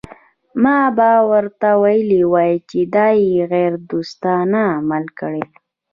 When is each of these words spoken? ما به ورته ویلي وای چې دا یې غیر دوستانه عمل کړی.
ما 0.63 0.77
به 0.97 1.09
ورته 1.31 1.69
ویلي 1.83 2.23
وای 2.33 2.53
چې 2.69 2.79
دا 2.95 3.07
یې 3.27 3.41
غیر 3.51 3.73
دوستانه 3.91 4.61
عمل 4.77 5.05
کړی. 5.19 5.43